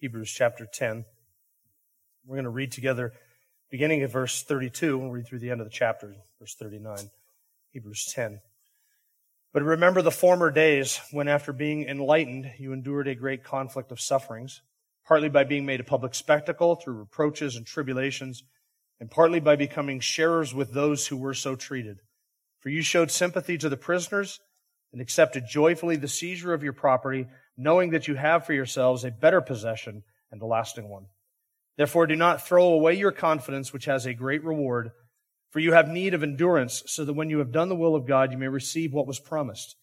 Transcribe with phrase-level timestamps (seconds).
[0.00, 1.04] Hebrews chapter 10.
[2.24, 3.12] We're going to read together
[3.68, 4.96] beginning at verse 32.
[4.96, 7.10] We'll read through the end of the chapter, verse 39.
[7.72, 8.40] Hebrews 10.
[9.52, 14.00] But remember the former days when, after being enlightened, you endured a great conflict of
[14.00, 14.62] sufferings,
[15.04, 18.44] partly by being made a public spectacle through reproaches and tribulations,
[19.00, 21.98] and partly by becoming sharers with those who were so treated.
[22.60, 24.38] For you showed sympathy to the prisoners
[24.92, 27.26] and accepted joyfully the seizure of your property
[27.58, 31.06] knowing that you have for yourselves a better possession and a lasting one.
[31.76, 34.90] Therefore, do not throw away your confidence, which has a great reward,
[35.50, 38.06] for you have need of endurance, so that when you have done the will of
[38.06, 39.76] God, you may receive what was promised.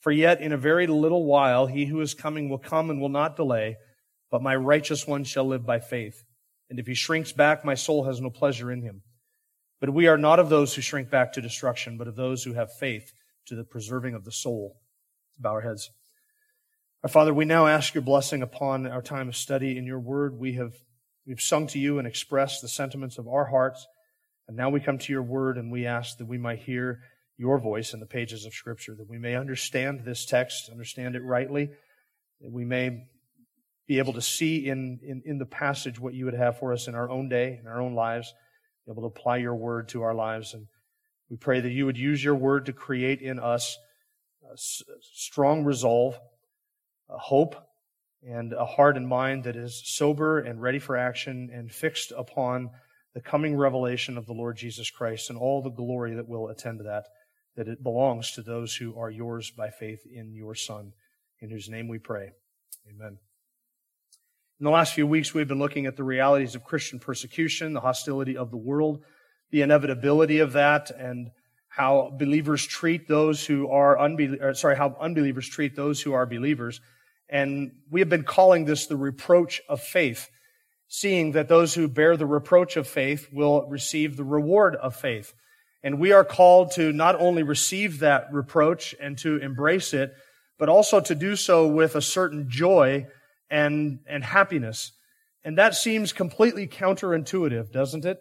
[0.00, 3.10] For yet in a very little while, he who is coming will come and will
[3.10, 3.76] not delay,
[4.30, 6.24] but my righteous one shall live by faith.
[6.68, 9.02] And if he shrinks back, my soul has no pleasure in him.
[9.80, 12.54] But we are not of those who shrink back to destruction, but of those who
[12.54, 13.12] have faith
[13.46, 14.76] to the preserving of the soul.
[15.30, 15.90] Let's bow our heads.
[17.02, 20.38] Our Father, we now ask your blessing upon our time of study in your word.
[20.38, 20.74] We have
[21.26, 23.86] we've sung to you and expressed the sentiments of our hearts.
[24.46, 27.00] And now we come to your word and we ask that we might hear
[27.38, 31.22] your voice in the pages of Scripture, that we may understand this text, understand it
[31.24, 31.70] rightly,
[32.42, 33.06] that we may
[33.88, 36.86] be able to see in, in, in the passage what you would have for us
[36.86, 38.34] in our own day, in our own lives,
[38.84, 40.52] be able to apply your word to our lives.
[40.52, 40.66] And
[41.30, 43.78] we pray that you would use your word to create in us
[44.44, 44.58] a
[45.14, 46.20] strong resolve
[47.18, 47.56] hope
[48.22, 52.70] and a heart and mind that is sober and ready for action and fixed upon
[53.14, 56.80] the coming revelation of the Lord Jesus Christ and all the glory that will attend
[56.80, 57.04] that,
[57.56, 60.92] that it belongs to those who are yours by faith in your Son,
[61.40, 62.30] in whose name we pray.
[62.88, 63.18] Amen.
[64.60, 67.80] In the last few weeks, we've been looking at the realities of Christian persecution, the
[67.80, 69.02] hostility of the world,
[69.50, 71.30] the inevitability of that, and
[71.70, 76.80] how believers treat those who are unbelievers, sorry, how unbelievers treat those who are believers
[77.30, 80.28] and we have been calling this the reproach of faith,
[80.88, 85.32] seeing that those who bear the reproach of faith will receive the reward of faith.
[85.82, 90.12] And we are called to not only receive that reproach and to embrace it,
[90.58, 93.06] but also to do so with a certain joy
[93.48, 94.92] and, and happiness.
[95.42, 98.18] And that seems completely counterintuitive, doesn't it?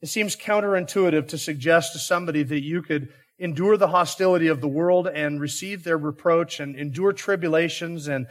[0.00, 4.68] It seems counterintuitive to suggest to somebody that you could endure the hostility of the
[4.68, 8.26] world and receive their reproach and endure tribulations and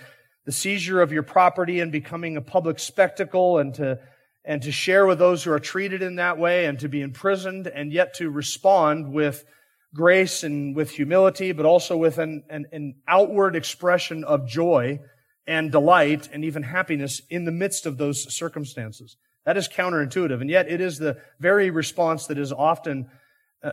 [0.46, 4.00] the seizure of your property and becoming a public spectacle and to,
[4.46, 7.68] and to share with those who are treated in that way and to be imprisoned
[7.68, 9.44] and yet to respond with
[9.94, 15.00] grace and with humility, but also with an, an, an outward expression of joy
[15.46, 19.18] and delight and even happiness in the midst of those circumstances.
[19.46, 20.40] That is counterintuitive.
[20.40, 23.10] And yet it is the very response that is often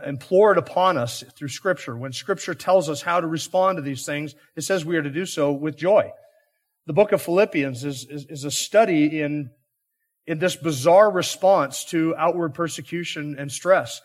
[0.05, 1.97] implored upon us through Scripture.
[1.97, 5.09] When Scripture tells us how to respond to these things, it says we are to
[5.09, 6.11] do so with joy.
[6.87, 9.51] The book of Philippians is, is, is a study in,
[10.25, 14.01] in this bizarre response to outward persecution and stress.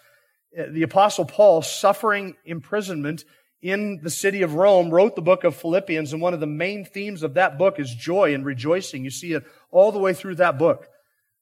[0.59, 3.25] Uh, the apostle Paul, suffering imprisonment
[3.63, 6.85] in the city of Rome, wrote the book of Philippians, and one of the main
[6.85, 9.05] themes of that book is joy and rejoicing.
[9.05, 10.89] You see it all the way through that book.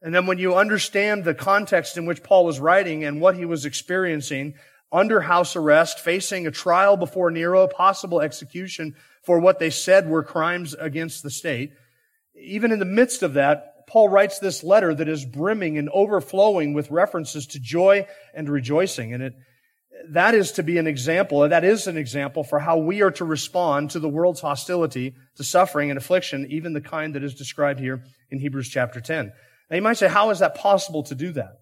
[0.04, 3.46] And then when you understand the context in which Paul was writing and what he
[3.46, 4.52] was experiencing
[4.92, 10.22] under house arrest, facing a trial before Nero, possible execution for what they said were
[10.22, 11.72] crimes against the state,
[12.38, 16.74] even in the midst of that, Paul writes this letter that is brimming and overflowing
[16.74, 19.14] with references to joy and rejoicing.
[19.14, 19.32] And it,
[20.10, 23.24] that is to be an example, that is an example for how we are to
[23.24, 27.80] respond to the world's hostility, to suffering and affliction, even the kind that is described
[27.80, 29.32] here in Hebrews chapter 10.
[29.70, 31.58] Now you might say, how is that possible to do that?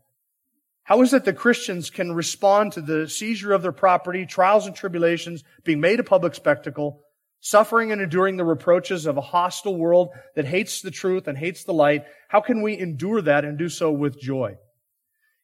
[0.85, 4.75] How is it that Christians can respond to the seizure of their property, trials and
[4.75, 7.01] tribulations, being made a public spectacle,
[7.41, 11.65] suffering and enduring the reproaches of a hostile world that hates the truth and hates
[11.65, 12.05] the light?
[12.29, 14.57] How can we endure that and do so with joy?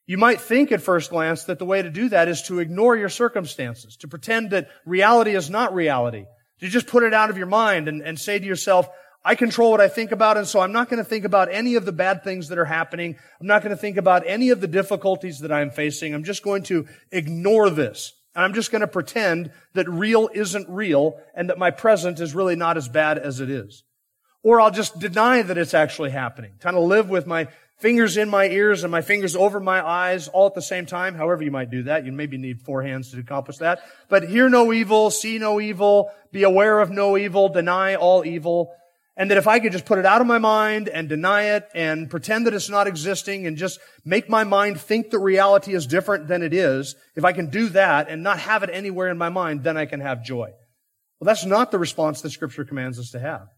[0.05, 2.97] You might think at first glance that the way to do that is to ignore
[2.97, 6.25] your circumstances, to pretend that reality is not reality,
[6.59, 8.89] to just put it out of your mind and, and say to yourself,
[9.23, 11.75] I control what I think about, and so I'm not going to think about any
[11.75, 13.17] of the bad things that are happening.
[13.39, 16.13] I'm not going to think about any of the difficulties that I'm facing.
[16.13, 18.13] I'm just going to ignore this.
[18.35, 22.35] And I'm just going to pretend that real isn't real and that my present is
[22.35, 23.83] really not as bad as it is.
[24.43, 26.53] Or I'll just deny that it's actually happening.
[26.59, 27.47] Kind of live with my
[27.79, 31.15] fingers in my ears and my fingers over my eyes all at the same time.
[31.15, 32.05] However you might do that.
[32.05, 33.81] You maybe need four hands to accomplish that.
[34.07, 38.73] But hear no evil, see no evil, be aware of no evil, deny all evil.
[39.19, 41.67] And that if I could just put it out of my mind and deny it
[41.75, 45.85] and pretend that it's not existing and just make my mind think that reality is
[45.85, 49.17] different than it is, if I can do that and not have it anywhere in
[49.17, 50.51] my mind, then I can have joy.
[51.19, 53.49] Well, that's not the response that scripture commands us to have.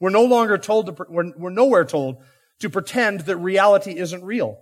[0.00, 2.16] We're no longer told to, we're, we're nowhere told
[2.58, 4.58] to pretend that reality isn't real.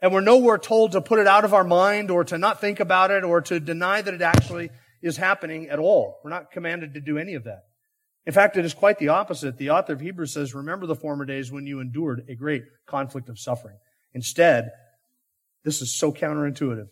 [0.00, 2.80] And we're nowhere told to put it out of our mind or to not think
[2.80, 4.70] about it or to deny that it actually
[5.02, 6.20] is happening at all.
[6.24, 7.64] We're not commanded to do any of that.
[8.26, 9.56] In fact, it is quite the opposite.
[9.56, 13.28] The author of Hebrews says, remember the former days when you endured a great conflict
[13.28, 13.76] of suffering.
[14.12, 14.70] Instead,
[15.64, 16.88] this is so counterintuitive.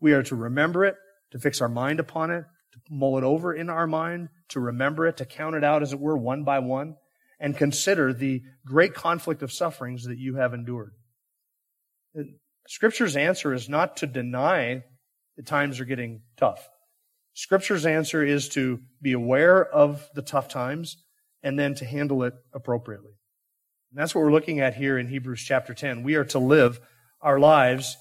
[0.00, 0.96] We are to remember it,
[1.32, 5.06] to fix our mind upon it, to mull it over in our mind, to remember
[5.06, 6.96] it, to count it out, as it were, one by one,
[7.38, 10.92] and consider the great conflict of sufferings that you have endured.
[12.68, 14.82] Scripture's answer is not to deny
[15.36, 16.68] that times are getting tough.
[17.40, 20.98] Scripture's answer is to be aware of the tough times
[21.42, 23.12] and then to handle it appropriately.
[23.90, 26.02] And that's what we're looking at here in Hebrews chapter 10.
[26.02, 26.78] We are to live
[27.22, 27.96] our lives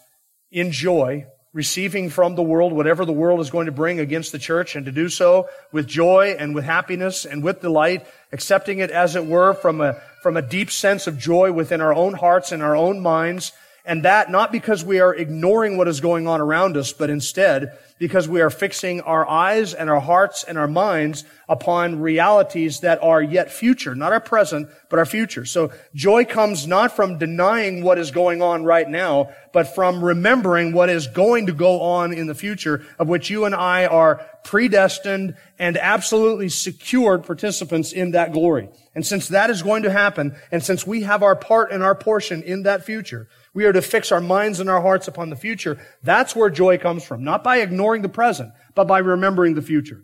[0.52, 4.40] in joy receiving from the world whatever the world is going to bring against the
[4.40, 8.92] church and to do so with joy and with happiness and with delight, accepting it
[8.92, 12.52] as it were from a, from a deep sense of joy within our own hearts
[12.52, 13.54] and our own minds.
[13.86, 17.78] And that not because we are ignoring what is going on around us, but instead
[18.00, 23.02] because we are fixing our eyes and our hearts and our minds upon realities that
[23.04, 25.46] are yet future, not our present, but our future.
[25.46, 30.72] So joy comes not from denying what is going on right now, but from remembering
[30.72, 34.26] what is going to go on in the future, of which you and I are
[34.44, 38.70] predestined and absolutely secured participants in that glory.
[38.96, 41.96] And since that is going to happen, and since we have our part and our
[41.96, 45.36] portion in that future, we are to fix our minds and our hearts upon the
[45.36, 45.78] future.
[46.04, 47.24] That's where joy comes from.
[47.24, 50.04] Not by ignoring the present, but by remembering the future.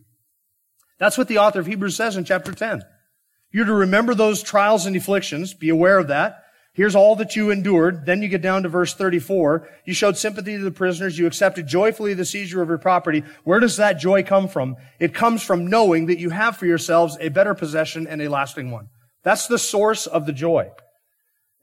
[0.97, 2.81] That's what the author of Hebrews says in chapter 10.
[3.51, 5.53] You're to remember those trials and afflictions.
[5.53, 6.41] Be aware of that.
[6.73, 8.05] Here's all that you endured.
[8.05, 9.69] Then you get down to verse 34.
[9.85, 11.17] You showed sympathy to the prisoners.
[11.17, 13.23] You accepted joyfully the seizure of your property.
[13.45, 14.75] Where does that joy come from?
[14.99, 18.71] It comes from knowing that you have for yourselves a better possession and a lasting
[18.71, 18.89] one.
[19.23, 20.69] That's the source of the joy.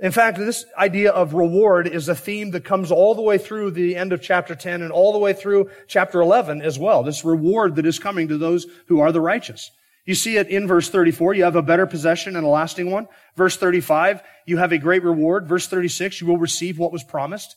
[0.03, 3.71] In fact, this idea of reward is a theme that comes all the way through
[3.71, 7.05] the end of chapter 10 and all the way through chapter 11 as well.
[7.05, 9.71] This reward that is coming to those who are the righteous.
[10.05, 11.35] You see it in verse 34.
[11.35, 13.07] You have a better possession and a lasting one.
[13.37, 15.47] Verse 35, you have a great reward.
[15.47, 17.55] Verse 36, you will receive what was promised.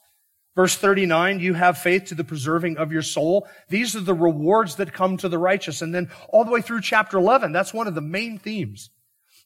[0.55, 3.47] Verse 39, you have faith to the preserving of your soul.
[3.69, 5.81] These are the rewards that come to the righteous.
[5.81, 8.91] And then all the way through chapter 11, that's one of the main themes.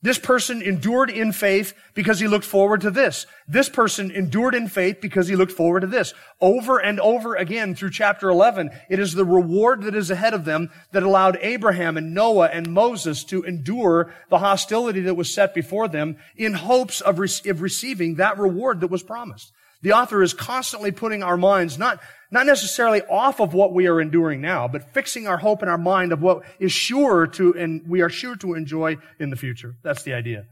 [0.01, 3.25] This person endured in faith because he looked forward to this.
[3.49, 6.13] This person endured in faith because he looked forward to this.
[6.39, 10.45] Over and over again through chapter 11, it is the reward that is ahead of
[10.45, 15.53] them that allowed Abraham and Noah and Moses to endure the hostility that was set
[15.53, 19.51] before them in hopes of, re- of receiving that reward that was promised.
[19.81, 21.99] The author is constantly putting our minds not,
[22.31, 25.77] not necessarily off of what we are enduring now, but fixing our hope in our
[25.77, 29.75] mind of what is sure to, and we are sure to enjoy in the future.
[29.83, 30.45] That's the idea.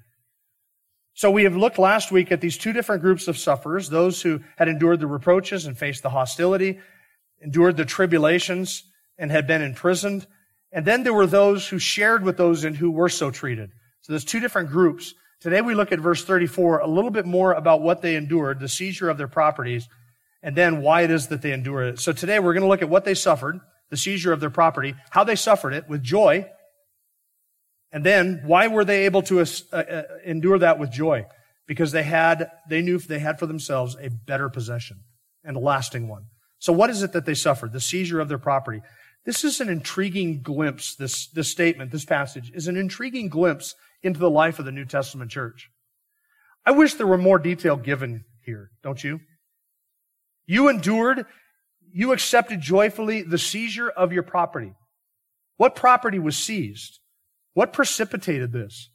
[1.13, 4.41] So we have looked last week at these two different groups of sufferers, those who
[4.55, 6.79] had endured the reproaches and faced the hostility,
[7.41, 8.83] endured the tribulations
[9.17, 10.27] and had been imprisoned.
[10.71, 13.71] And then there were those who shared with those and who were so treated.
[14.01, 15.15] So there's two different groups.
[15.39, 18.67] Today we look at verse 34, a little bit more about what they endured, the
[18.67, 19.87] seizure of their properties,
[20.41, 21.99] and then why it is that they endure it.
[21.99, 24.95] So today we're going to look at what they suffered, the seizure of their property,
[25.11, 26.47] how they suffered it with joy,
[27.91, 31.25] and then why were they able to uh, uh, endure that with joy?
[31.67, 35.01] Because they had, they knew they had for themselves a better possession
[35.43, 36.25] and a lasting one.
[36.59, 37.73] So what is it that they suffered?
[37.73, 38.81] The seizure of their property.
[39.25, 44.19] This is an intriguing glimpse, this, this statement, this passage is an intriguing glimpse into
[44.19, 45.69] the life of the New Testament church.
[46.65, 49.19] I wish there were more detail given here, don't you?
[50.45, 51.25] You endured,
[51.93, 54.73] you accepted joyfully the seizure of your property.
[55.57, 56.99] What property was seized?
[57.53, 58.89] What precipitated this?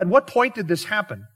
[0.00, 1.26] At what point did this happen?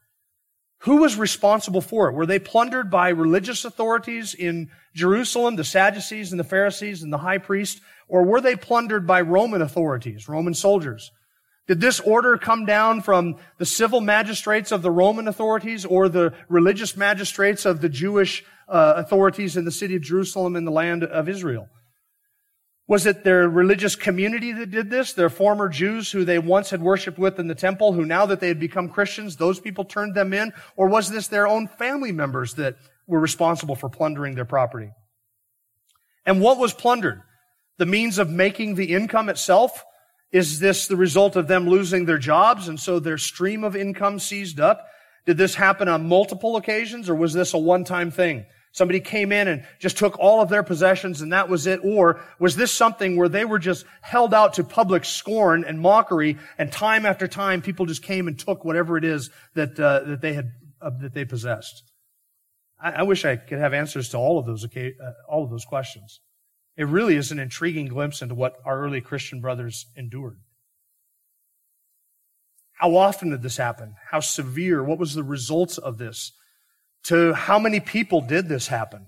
[0.83, 2.15] Who was responsible for it?
[2.15, 7.19] Were they plundered by religious authorities in Jerusalem, the Sadducees and the Pharisees and the
[7.19, 7.81] high priest?
[8.09, 11.11] Or were they plundered by Roman authorities, Roman soldiers?
[11.69, 16.35] Did this order come down from the civil magistrates of the Roman authorities or the
[16.49, 21.05] religious magistrates of the Jewish uh, authorities in the city of Jerusalem and the land
[21.05, 21.69] of Israel?
[22.89, 25.13] Was it their religious community that did this?
[25.13, 28.41] Their former Jews who they once had worshiped with in the temple, who now that
[28.41, 30.53] they had become Christians, those people turned them in?
[30.77, 32.77] Or was this their own family members that
[33.07, 34.91] were responsible for plundering their property?
[36.27, 37.23] And what was plundered?
[37.79, 39.85] The means of making the income itself?
[40.33, 44.19] Is this the result of them losing their jobs and so their stream of income
[44.19, 44.87] seized up?
[45.27, 48.47] Did this happen on multiple occasions or was this a one-time thing?
[48.73, 51.81] Somebody came in and just took all of their possessions and that was it?
[51.85, 56.39] Or was this something where they were just held out to public scorn and mockery
[56.57, 60.23] and time after time people just came and took whatever it is that, uh, that
[60.23, 61.83] they had, uh, that they possessed?
[62.83, 64.89] I, I, wish I could have answers to all of those, uh,
[65.29, 66.21] all of those questions.
[66.77, 70.39] It really is an intriguing glimpse into what our early Christian brothers endured.
[72.75, 73.95] How often did this happen?
[74.11, 74.83] How severe?
[74.83, 76.33] What was the results of this?
[77.05, 79.07] to how many people did this happen.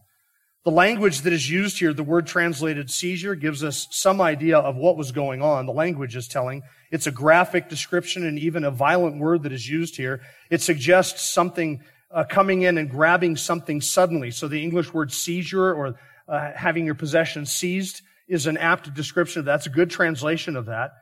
[0.65, 4.77] The language that is used here, the word translated seizure, gives us some idea of
[4.77, 5.67] what was going on.
[5.67, 6.63] The language is telling.
[6.91, 10.23] It's a graphic description and even a violent word that is used here.
[10.51, 14.31] It suggests something uh, coming in and grabbing something suddenly.
[14.31, 15.97] So the English word seizure or
[16.29, 19.53] uh, having your possessions seized is an apt description of that.
[19.53, 20.93] That's a good translation of that.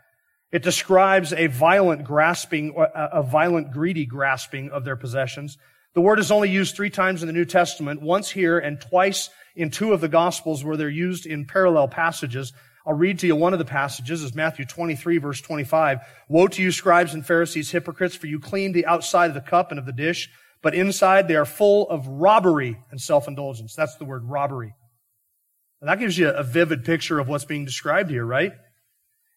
[0.51, 5.57] It describes a violent grasping, a violent greedy grasping of their possessions.
[5.95, 9.31] The word is only used three times in the New Testament, once here and twice
[9.57, 12.53] in two of the Gospels where they're used in parallel passages.
[12.87, 16.01] I'll read to you one of the passages is Matthew 23 verse 25.
[16.29, 19.71] Woe to you scribes and Pharisees, hypocrites, for you clean the outside of the cup
[19.71, 20.29] and of the dish,
[20.63, 23.75] but inside they are full of robbery and self-indulgence.
[23.75, 24.75] That's the word robbery.
[25.83, 28.53] And that gives you a vivid picture of what's being described here, right?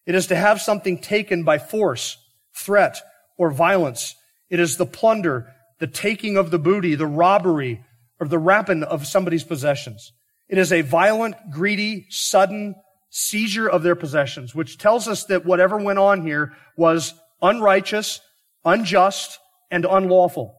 [0.06, 2.18] It is to have something taken by force,
[2.56, 3.02] threat,
[3.36, 4.16] or violence.
[4.52, 7.84] It is the plunder the taking of the booty, the robbery,
[8.20, 10.14] or the rapine of somebody's possessions.
[10.48, 12.76] It is a violent, greedy, sudden
[13.10, 18.22] seizure of their possessions, which tells us that whatever went on here was unrighteous,
[18.64, 19.40] unjust,
[19.72, 20.56] and unlawful.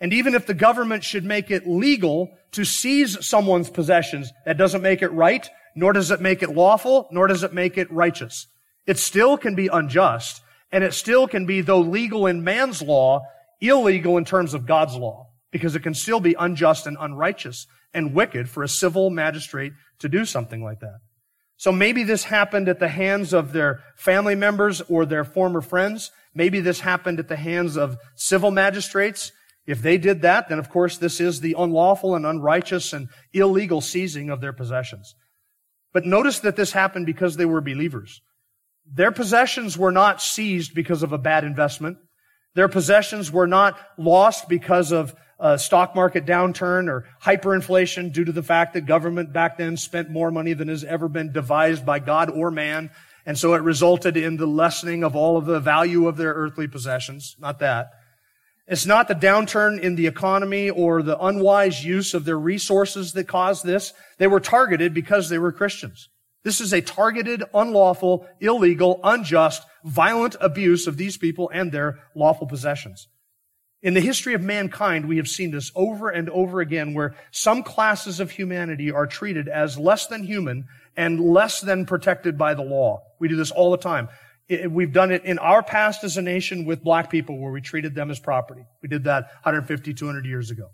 [0.00, 4.82] And even if the government should make it legal to seize someone's possessions, that doesn't
[4.82, 8.46] make it right, nor does it make it lawful, nor does it make it righteous.
[8.86, 10.40] It still can be unjust,
[10.70, 13.22] and it still can be, though legal in man's law,
[13.60, 18.14] illegal in terms of God's law because it can still be unjust and unrighteous and
[18.14, 20.98] wicked for a civil magistrate to do something like that.
[21.56, 26.12] So maybe this happened at the hands of their family members or their former friends.
[26.34, 29.32] Maybe this happened at the hands of civil magistrates.
[29.68, 33.82] If they did that, then of course this is the unlawful and unrighteous and illegal
[33.82, 35.14] seizing of their possessions.
[35.92, 38.22] But notice that this happened because they were believers.
[38.90, 41.98] Their possessions were not seized because of a bad investment.
[42.54, 48.32] Their possessions were not lost because of a stock market downturn or hyperinflation due to
[48.32, 51.98] the fact that government back then spent more money than has ever been devised by
[51.98, 52.90] God or man.
[53.26, 56.68] And so it resulted in the lessening of all of the value of their earthly
[56.68, 57.36] possessions.
[57.38, 57.90] Not that.
[58.68, 63.26] It's not the downturn in the economy or the unwise use of their resources that
[63.26, 63.94] caused this.
[64.18, 66.10] They were targeted because they were Christians.
[66.44, 72.46] This is a targeted, unlawful, illegal, unjust, violent abuse of these people and their lawful
[72.46, 73.08] possessions.
[73.80, 77.62] In the history of mankind, we have seen this over and over again where some
[77.62, 82.62] classes of humanity are treated as less than human and less than protected by the
[82.62, 83.02] law.
[83.18, 84.08] We do this all the time.
[84.48, 87.94] We've done it in our past as a nation with black people where we treated
[87.94, 88.64] them as property.
[88.82, 90.68] We did that 150, 200 years ago.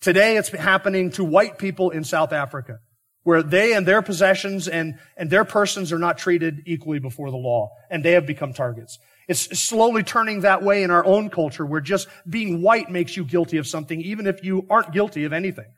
[0.00, 2.78] Today it's happening to white people in South Africa
[3.22, 7.36] where they and their possessions and, and their persons are not treated equally before the
[7.36, 8.98] law, and they have become targets.
[9.28, 13.24] It's slowly turning that way in our own culture where just being white makes you
[13.24, 15.72] guilty of something, even if you aren't guilty of anything.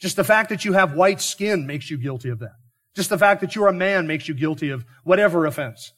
[0.00, 2.54] Just the fact that you have white skin makes you guilty of that.
[2.96, 5.92] Just the fact that you're a man makes you guilty of whatever offense.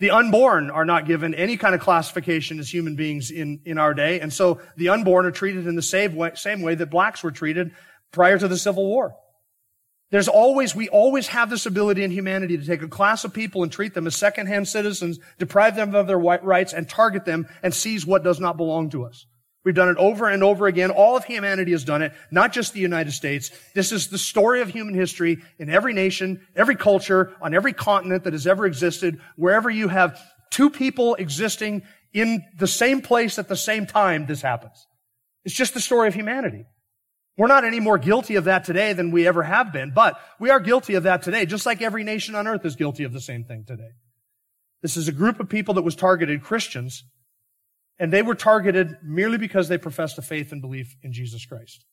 [0.00, 3.92] The unborn are not given any kind of classification as human beings in, in our
[3.92, 7.22] day, and so the unborn are treated in the same way, same way that blacks
[7.22, 7.72] were treated
[8.10, 9.14] prior to the Civil War.
[10.10, 13.62] There's always, we always have this ability in humanity to take a class of people
[13.62, 17.46] and treat them as secondhand citizens, deprive them of their white rights, and target them
[17.62, 19.26] and seize what does not belong to us.
[19.64, 20.90] We've done it over and over again.
[20.90, 23.50] All of humanity has done it, not just the United States.
[23.74, 28.24] This is the story of human history in every nation, every culture, on every continent
[28.24, 29.20] that has ever existed.
[29.36, 30.18] Wherever you have
[30.50, 31.82] two people existing
[32.14, 34.86] in the same place at the same time, this happens.
[35.44, 36.64] It's just the story of humanity.
[37.36, 40.50] We're not any more guilty of that today than we ever have been, but we
[40.50, 43.20] are guilty of that today, just like every nation on earth is guilty of the
[43.20, 43.90] same thing today.
[44.82, 47.04] This is a group of people that was targeted Christians,
[48.00, 51.84] and they were targeted merely because they professed a faith and belief in Jesus Christ.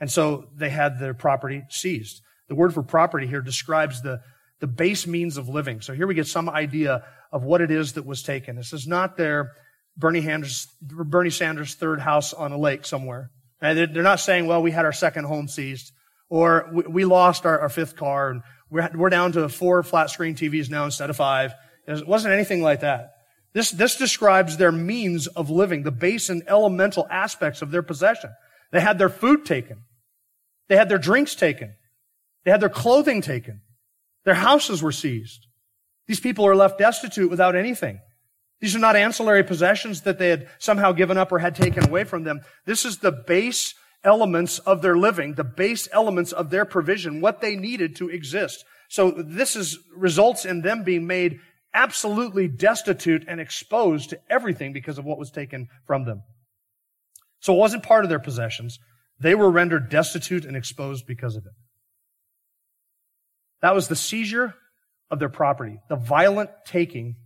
[0.00, 2.20] And so they had their property seized.
[2.48, 4.20] The word for property here describes the,
[4.58, 5.80] the base means of living.
[5.80, 8.56] So here we get some idea of what it is that was taken.
[8.56, 9.52] This is not their
[9.96, 13.30] Bernie, Sanders, Bernie Sanders' third house on a lake somewhere.
[13.60, 15.92] And they're not saying, well, we had our second home seized,
[16.30, 20.34] or we lost our, our fifth car, and we're, we're down to four flat screen
[20.34, 21.54] TVs now instead of five.
[21.86, 23.12] It wasn't anything like that.
[23.54, 28.30] This, this describes their means of living, the base and elemental aspects of their possession.
[28.70, 29.82] They had their food taken.
[30.68, 31.74] They had their drinks taken.
[32.44, 33.60] They had their clothing taken.
[34.24, 35.46] Their houses were seized.
[36.06, 38.00] These people are left destitute without anything.
[38.60, 42.04] These are not ancillary possessions that they had somehow given up or had taken away
[42.04, 42.40] from them.
[42.64, 47.40] This is the base elements of their living, the base elements of their provision, what
[47.40, 48.64] they needed to exist.
[48.88, 51.40] So this is, results in them being made
[51.74, 56.22] absolutely destitute and exposed to everything because of what was taken from them.
[57.40, 58.78] So it wasn't part of their possessions.
[59.18, 61.52] They were rendered destitute and exposed because of it.
[63.62, 64.54] That was the seizure
[65.10, 67.16] of their property, the violent taking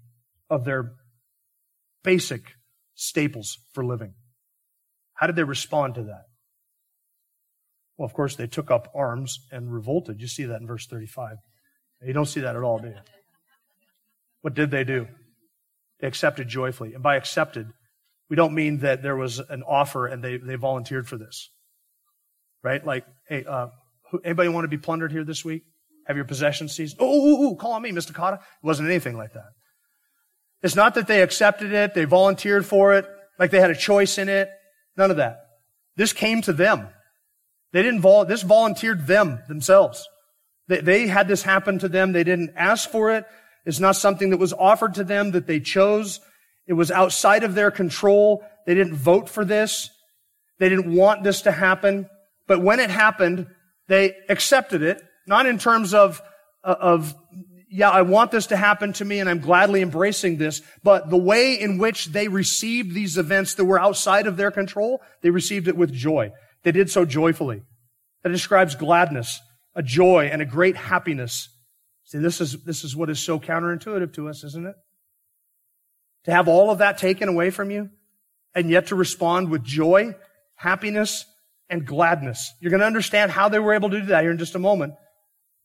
[0.51, 0.93] of their
[2.05, 2.43] basic
[2.95, 4.15] staples for living.
[5.15, 6.25] How did they respond to that?
[7.97, 10.21] Well, of course, they took up arms and revolted.
[10.21, 11.37] You see that in verse 35.
[12.03, 12.95] You don't see that at all, do you?
[14.47, 15.09] What did they do?
[15.99, 16.95] They accepted joyfully.
[16.95, 17.67] And by accepted,
[18.31, 21.51] we don't mean that there was an offer and they, they volunteered for this.
[22.63, 22.87] Right?
[22.87, 23.67] Like, hey, uh,
[24.25, 25.65] anybody want to be plundered here this week?
[26.07, 26.97] Have your possessions seized?
[27.01, 28.13] Oh, ooh, ooh, call on me, Mr.
[28.13, 28.37] Kotter.
[28.37, 29.51] It wasn't anything like that.
[30.63, 33.05] It's not that they accepted it, they volunteered for it,
[33.41, 34.49] like they had a choice in it.
[34.97, 35.39] None of that.
[35.97, 36.87] This came to them.
[37.73, 40.07] They didn't vol- this volunteered them themselves.
[40.69, 42.13] They, they had this happen to them.
[42.13, 43.25] They didn't ask for it.
[43.67, 46.21] It's not something that was offered to them that they chose.
[46.67, 48.43] It was outside of their control.
[48.65, 49.91] They didn't vote for this.
[50.59, 52.09] They didn't want this to happen.
[52.47, 53.49] But when it happened,
[53.89, 56.23] they accepted it not in terms of,
[56.65, 57.15] uh, of,
[57.69, 61.17] yeah, I want this to happen to me and I'm gladly embracing this, but the
[61.17, 65.67] way in which they received these events that were outside of their control, they received
[65.69, 66.31] it with joy.
[66.63, 67.63] They did so joyfully.
[68.23, 69.41] That describes gladness,
[69.75, 71.49] a joy, and a great happiness.
[72.07, 74.77] See, this is, this is what is so counterintuitive to us, isn't it?
[76.25, 77.91] To have all of that taken away from you
[78.55, 80.15] and yet to respond with joy,
[80.55, 81.27] happiness,
[81.69, 82.55] and gladness.
[82.61, 84.61] You're going to understand how they were able to do that here in just a
[84.61, 84.95] moment.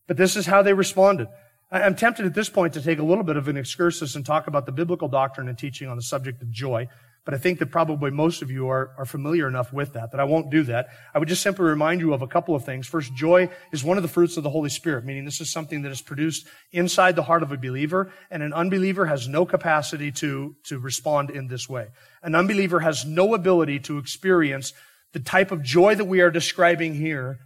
[0.07, 1.27] But this is how they responded.
[1.71, 4.47] I'm tempted at this point to take a little bit of an excursus and talk
[4.47, 6.87] about the biblical doctrine and teaching on the subject of joy.
[7.23, 10.19] But I think that probably most of you are, are familiar enough with that, that
[10.19, 10.87] I won't do that.
[11.13, 12.87] I would just simply remind you of a couple of things.
[12.87, 15.83] First, joy is one of the fruits of the Holy Spirit, meaning this is something
[15.83, 20.11] that is produced inside the heart of a believer, and an unbeliever has no capacity
[20.13, 21.89] to, to respond in this way.
[22.23, 24.73] An unbeliever has no ability to experience
[25.13, 27.37] the type of joy that we are describing here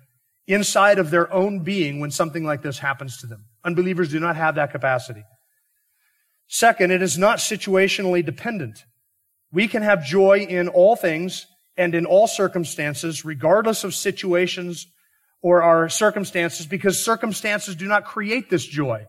[0.47, 3.45] inside of their own being when something like this happens to them.
[3.65, 5.23] Unbelievers do not have that capacity.
[6.47, 8.85] Second, it is not situationally dependent.
[9.51, 14.87] We can have joy in all things and in all circumstances, regardless of situations
[15.41, 19.05] or our circumstances, because circumstances do not create this joy.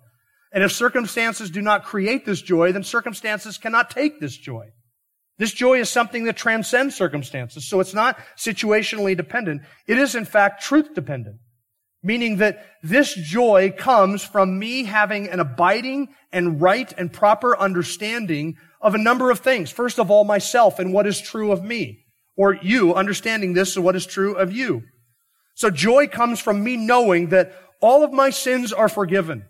[0.53, 4.69] And if circumstances do not create this joy, then circumstances cannot take this joy.
[5.39, 7.69] This joy is something that transcends circumstances.
[7.69, 9.63] So it's not situationally dependent.
[9.87, 11.37] It is in fact truth dependent.
[12.03, 18.57] Meaning that this joy comes from me having an abiding and right and proper understanding
[18.81, 19.71] of a number of things.
[19.71, 22.05] First of all, myself and what is true of me.
[22.37, 24.83] Or you understanding this and what is true of you.
[25.55, 29.45] So joy comes from me knowing that all of my sins are forgiven.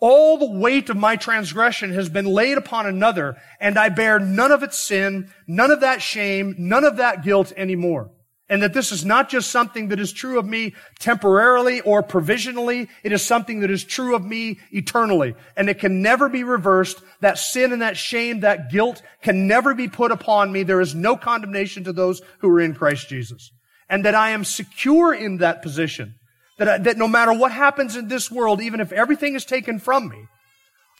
[0.00, 4.52] All the weight of my transgression has been laid upon another, and I bear none
[4.52, 8.10] of its sin, none of that shame, none of that guilt anymore.
[8.48, 12.88] And that this is not just something that is true of me temporarily or provisionally.
[13.02, 15.34] It is something that is true of me eternally.
[15.56, 17.00] And it can never be reversed.
[17.20, 20.62] That sin and that shame, that guilt can never be put upon me.
[20.62, 23.50] There is no condemnation to those who are in Christ Jesus.
[23.88, 26.16] And that I am secure in that position.
[26.58, 29.78] That, I, that no matter what happens in this world, even if everything is taken
[29.78, 30.26] from me,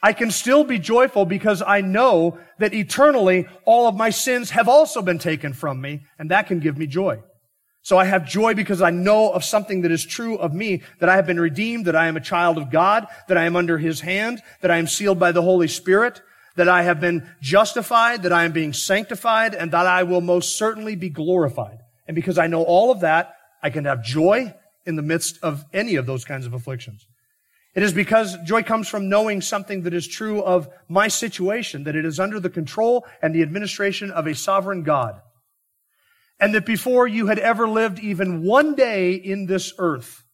[0.03, 4.69] I can still be joyful because I know that eternally all of my sins have
[4.69, 7.23] also been taken from me, and that can give me joy.
[7.85, 11.11] So I have joy because I know of something that is true of me, that
[11.11, 13.77] I have been redeemed, that I am a child of God, that I am under
[13.77, 16.23] His hand, that I am sealed by the Holy Spirit,
[16.57, 20.57] that I have been justified, that I am being sanctified, and that I will most
[20.57, 21.77] certainly be glorified.
[22.09, 24.55] And because I know all of that, I can have joy
[24.87, 27.07] in the midst of any of those kinds of afflictions.
[27.75, 31.97] It is because joy comes from knowing something that is true of my situation, that
[31.97, 35.21] it is under the control and the administration of a sovereign God.
[36.45, 40.25] And that before you had ever lived even one day in this earth,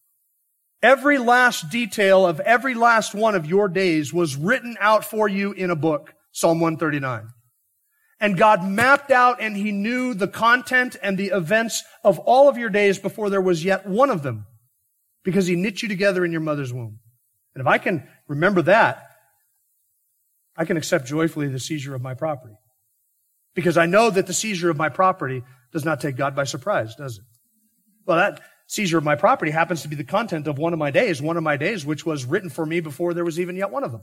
[0.83, 5.53] Every last detail of every last one of your days was written out for you
[5.53, 7.29] in a book, Psalm 139.
[8.19, 12.57] And God mapped out and he knew the content and the events of all of
[12.57, 14.47] your days before there was yet one of them
[15.23, 16.99] because he knit you together in your mother's womb.
[17.55, 19.07] And if I can remember that,
[20.57, 22.55] I can accept joyfully the seizure of my property.
[23.55, 26.95] Because I know that the seizure of my property does not take God by surprise,
[26.95, 27.25] does it?
[28.07, 30.91] Well, that seizure of my property happens to be the content of one of my
[30.91, 33.71] days, one of my days which was written for me before there was even yet
[33.71, 34.03] one of them.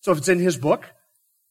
[0.00, 0.90] So if it's in his book,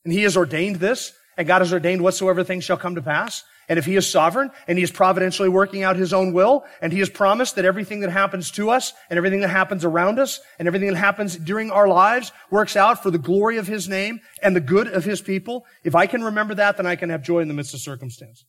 [0.03, 3.43] and he has ordained this, and God has ordained whatsoever things shall come to pass,
[3.69, 6.91] and if he is sovereign and he is providentially working out his own will and
[6.91, 10.41] he has promised that everything that happens to us and everything that happens around us
[10.59, 14.19] and everything that happens during our lives works out for the glory of his name
[14.43, 17.23] and the good of his people, if I can remember that, then I can have
[17.23, 18.43] joy in the midst of circumstance.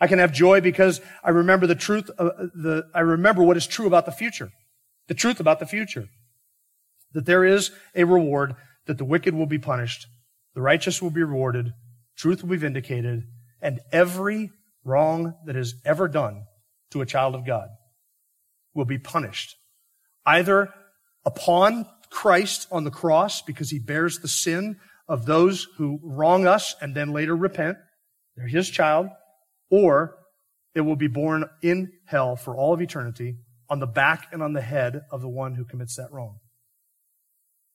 [0.00, 3.66] I can have joy because I remember the truth, of the, I remember what is
[3.66, 4.50] true about the future.
[5.08, 6.08] The truth about the future.
[7.12, 8.54] That there is a reward,
[8.86, 10.06] that the wicked will be punished,
[10.54, 11.72] the righteous will be rewarded,
[12.16, 13.24] truth will be vindicated,
[13.60, 14.50] and every
[14.84, 16.44] wrong that is ever done
[16.90, 17.68] to a child of God
[18.74, 19.56] will be punished.
[20.24, 20.72] Either
[21.24, 24.76] upon Christ on the cross because he bears the sin
[25.08, 27.78] of those who wrong us and then later repent.
[28.36, 29.08] They're his child.
[29.70, 30.16] Or
[30.74, 33.36] it will be borne in hell for all of eternity
[33.68, 36.38] on the back and on the head of the one who commits that wrong.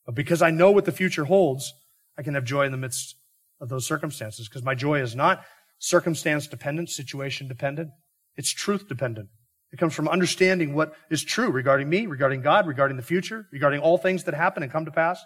[0.05, 1.73] But because I know what the future holds,
[2.17, 3.15] I can have joy in the midst
[3.59, 5.43] of those circumstances because my joy is not
[5.79, 7.89] circumstance dependent, situation dependent.
[8.35, 9.29] It's truth dependent.
[9.71, 13.81] It comes from understanding what is true regarding me, regarding God, regarding the future, regarding
[13.81, 15.23] all things that happen and come to pass.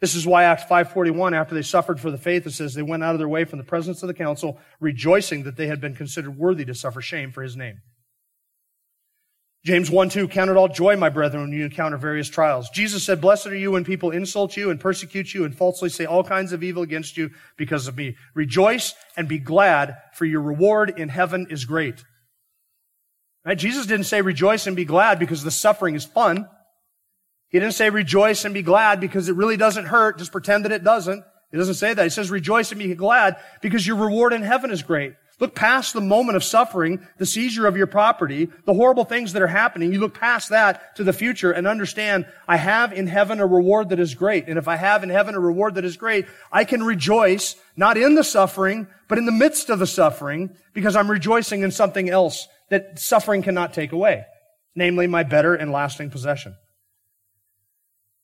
[0.00, 3.02] This is why Acts 5:41 after they suffered for the faith it says they went
[3.02, 5.94] out of their way from the presence of the council rejoicing that they had been
[5.94, 7.80] considered worthy to suffer shame for his name.
[9.66, 12.70] James 1 2, count it all joy, my brethren, when you encounter various trials.
[12.70, 16.04] Jesus said, Blessed are you when people insult you and persecute you and falsely say
[16.04, 18.16] all kinds of evil against you because of me.
[18.34, 22.04] Rejoice and be glad, for your reward in heaven is great.
[23.44, 23.58] Right?
[23.58, 26.48] Jesus didn't say rejoice and be glad because the suffering is fun.
[27.56, 30.18] He didn't say rejoice and be glad because it really doesn't hurt.
[30.18, 31.24] Just pretend that it doesn't.
[31.50, 32.02] He doesn't say that.
[32.02, 35.14] He says rejoice and be glad because your reward in heaven is great.
[35.40, 39.40] Look past the moment of suffering, the seizure of your property, the horrible things that
[39.40, 39.90] are happening.
[39.90, 43.88] You look past that to the future and understand, I have in heaven a reward
[43.88, 44.48] that is great.
[44.48, 47.96] And if I have in heaven a reward that is great, I can rejoice not
[47.96, 52.10] in the suffering, but in the midst of the suffering because I'm rejoicing in something
[52.10, 54.26] else that suffering cannot take away.
[54.74, 56.54] Namely, my better and lasting possession.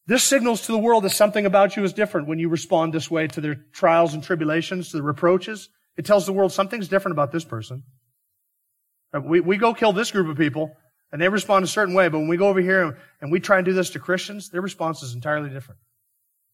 [0.06, 3.10] This signals to the world that something about you is different when you respond this
[3.10, 5.68] way to their trials and tribulations, to the reproaches.
[5.96, 7.84] It tells the world something's different about this person.
[9.12, 10.76] We, we go kill this group of people
[11.12, 13.58] and they respond a certain way, but when we go over here and we try
[13.58, 15.80] and do this to Christians, their response is entirely different.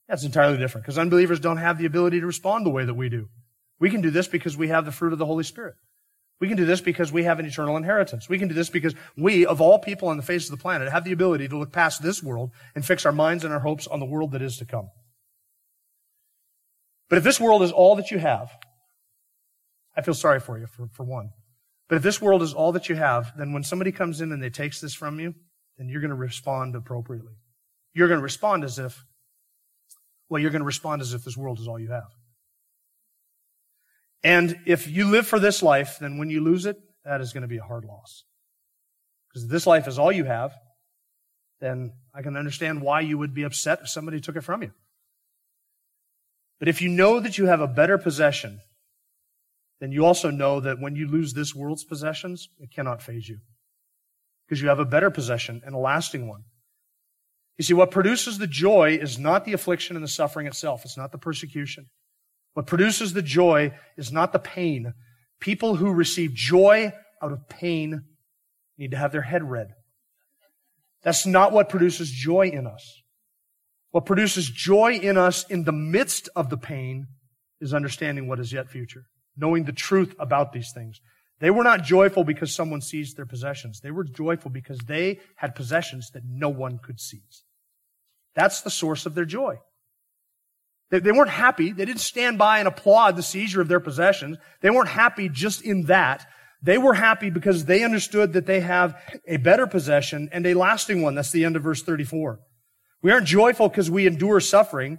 [0.09, 3.09] That's entirely different because unbelievers don't have the ability to respond the way that we
[3.09, 3.29] do.
[3.79, 5.77] We can do this because we have the fruit of the Holy Spirit.
[6.41, 8.29] We can do this because we have an eternal inheritance.
[8.29, 10.91] We can do this because we, of all people on the face of the planet,
[10.91, 13.89] have the ability to look past this world and fix our minds and our hopes
[13.89, 14.89] on the world that is to come.
[17.09, 18.51] But if this world is all that you have,
[19.97, 21.31] I feel sorry for you, for, for one.
[21.89, 24.43] But if this world is all that you have, then when somebody comes in and
[24.43, 25.35] they takes this from you,
[25.77, 27.33] then you're going to respond appropriately.
[27.95, 29.05] You're going to respond as if,
[30.29, 32.13] well, you're going to respond as if this world is all you have.
[34.23, 37.43] And if you live for this life, then when you lose it, that is going
[37.43, 38.25] to be a hard loss.
[39.29, 40.53] Because this life is all you have,
[41.61, 44.73] then I can understand why you would be upset if somebody took it from you.
[46.59, 48.61] But if you know that you have a better possession
[49.81, 53.39] then you also know that when you lose this world's possessions, it cannot faze you.
[54.47, 56.43] Because you have a better possession and a lasting one.
[57.59, 60.83] You see, what produces the joy is not the affliction and the suffering itself.
[60.85, 61.87] It's not the persecution.
[62.55, 64.95] What produces the joy is not the pain.
[65.41, 68.05] People who receive joy out of pain
[68.77, 69.75] need to have their head read.
[71.03, 73.03] That's not what produces joy in us.
[73.91, 77.07] What produces joy in us in the midst of the pain
[77.61, 79.05] is understanding what is yet future
[79.39, 81.01] knowing the truth about these things.
[81.41, 83.81] They were not joyful because someone seized their possessions.
[83.81, 87.45] They were joyful because they had possessions that no one could seize.
[88.35, 89.61] That's the source of their joy.
[90.91, 91.73] They, they, weren't happy.
[91.73, 94.39] They didn't stand by and applaud the seizure of their possessions.
[94.61, 96.27] They weren't happy just in that.
[96.63, 101.03] They were happy because they understood that they have a better possession and a lasting
[101.03, 101.15] one.
[101.15, 102.41] That's the end of verse 34.
[103.03, 104.99] We aren't joyful because we endure suffering.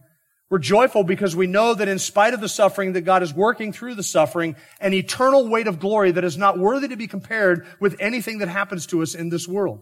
[0.50, 3.72] We're joyful because we know that in spite of the suffering, that God is working
[3.74, 7.68] through the suffering an eternal weight of glory that is not worthy to be compared
[7.80, 9.82] with anything that happens to us in this world.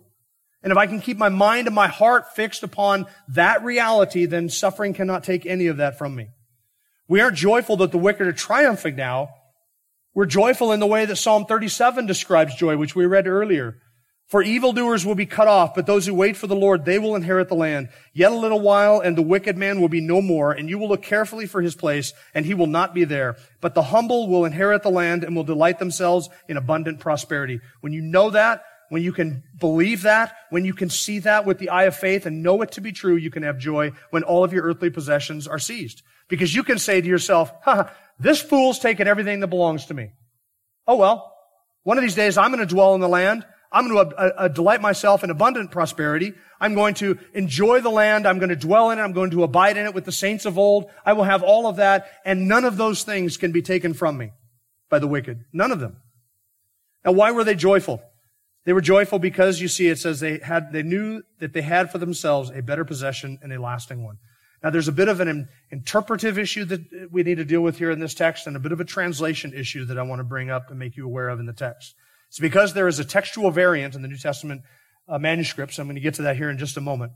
[0.64, 4.50] And if I can keep my mind and my heart fixed upon that reality, then
[4.50, 6.30] suffering cannot take any of that from me.
[7.08, 9.30] We aren't joyful that the wicked are triumphing now.
[10.14, 13.78] We're joyful in the way that Psalm 37 describes joy, which we read earlier.
[14.28, 17.16] For evildoers will be cut off, but those who wait for the Lord, they will
[17.16, 17.88] inherit the land.
[18.14, 20.90] Yet a little while, and the wicked man will be no more, and you will
[20.90, 23.38] look carefully for his place, and he will not be there.
[23.62, 27.62] But the humble will inherit the land and will delight themselves in abundant prosperity.
[27.80, 31.60] When you know that, when you can believe that, when you can see that with
[31.60, 34.24] the eye of faith and know it to be true, you can have joy when
[34.24, 36.04] all of your earthly possessions are seized.
[36.28, 40.12] Because you can say to yourself, ha, this fool's taken everything that belongs to me.
[40.88, 41.34] Oh well,
[41.84, 43.46] one of these days I'm going to dwell in the land.
[43.72, 46.34] I'm going to uh, uh, delight myself in abundant prosperity.
[46.60, 48.26] I'm going to enjoy the land.
[48.26, 49.02] I'm going to dwell in it.
[49.02, 50.90] I'm going to abide in it with the saints of old.
[51.06, 52.10] I will have all of that.
[52.24, 54.32] And none of those things can be taken from me
[54.90, 55.44] by the wicked.
[55.52, 55.98] None of them.
[57.04, 58.02] Now, why were they joyful?
[58.68, 61.90] They were joyful because you see, it says they had, they knew that they had
[61.90, 64.18] for themselves a better possession and a lasting one.
[64.62, 67.92] Now there's a bit of an interpretive issue that we need to deal with here
[67.92, 70.50] in this text and a bit of a translation issue that I want to bring
[70.50, 71.96] up and make you aware of in the text.
[72.28, 74.64] It's because there is a textual variant in the New Testament
[75.08, 75.80] uh, manuscripts.
[75.80, 77.14] I'm going to get to that here in just a moment.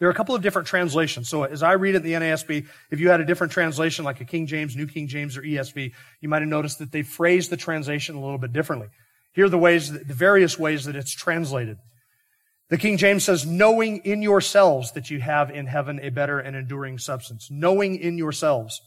[0.00, 1.28] There are a couple of different translations.
[1.28, 4.20] So as I read it in the NASB, if you had a different translation like
[4.20, 7.50] a King James, New King James, or ESV, you might have noticed that they phrased
[7.50, 8.88] the translation a little bit differently.
[9.38, 11.76] Here are the ways, the various ways that it's translated.
[12.70, 16.56] The King James says, knowing in yourselves that you have in heaven a better and
[16.56, 17.46] enduring substance.
[17.48, 18.80] Knowing in yourselves.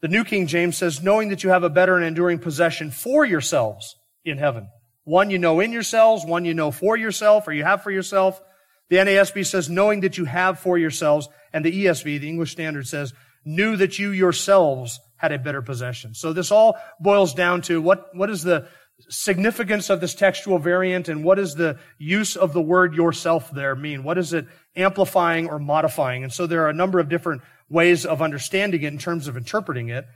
[0.00, 3.26] The New King James says, knowing that you have a better and enduring possession for
[3.26, 4.66] yourselves in heaven.
[5.04, 8.40] One you know in yourselves, one you know for yourself, or you have for yourself.
[8.88, 11.28] The NASB says, knowing that you have for yourselves.
[11.52, 13.12] And the ESV, the English Standard says,
[13.44, 16.14] knew that you yourselves had a better possession.
[16.14, 18.68] So this all boils down to what, what is the,
[19.08, 23.76] significance of this textual variant and what does the use of the word yourself there
[23.76, 24.02] mean?
[24.02, 26.24] What is it amplifying or modifying?
[26.24, 29.36] And so there are a number of different ways of understanding it in terms of
[29.36, 30.06] interpreting it.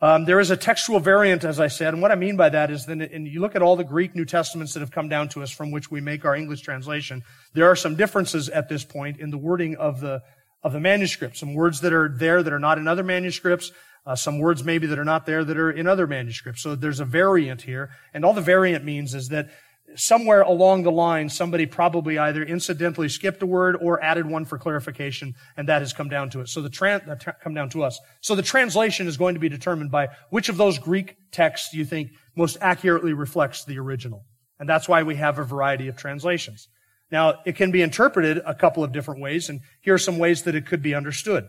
[0.00, 2.70] Um, there is a textual variant, as I said, and what I mean by that
[2.70, 5.28] is that, and you look at all the Greek New Testaments that have come down
[5.30, 7.22] to us from which we make our English translation,
[7.54, 10.20] there are some differences at this point in the wording of the
[10.62, 11.36] of the manuscript.
[11.36, 13.70] Some words that are there that are not in other manuscripts.
[14.06, 16.62] Uh, some words maybe that are not there that are in other manuscripts.
[16.62, 17.90] So there's a variant here.
[18.12, 19.48] And all the variant means is that
[19.96, 24.58] somewhere along the line, somebody probably either incidentally skipped a word or added one for
[24.58, 26.48] clarification, and that has come down to it.
[26.48, 27.98] So the tran- uh, come down to us.
[28.20, 31.84] So the translation is going to be determined by which of those Greek texts you
[31.84, 34.24] think most accurately reflects the original.
[34.58, 36.68] And that's why we have a variety of translations.
[37.10, 40.42] Now, it can be interpreted a couple of different ways, and here are some ways
[40.42, 41.48] that it could be understood